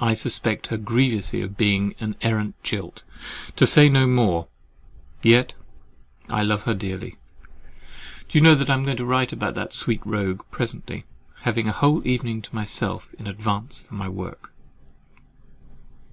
[0.00, 3.02] I suspect her grievously of being an arrant jilt,
[3.56, 5.52] to say no more—yet
[6.30, 7.16] I love her dearly.
[8.28, 11.06] Do you know I'm going to write to that sweet rogue presently,
[11.40, 14.52] having a whole evening to myself in advance of my work?